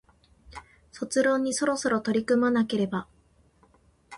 [0.91, 3.07] 卒論にそろそろ取り組まなければ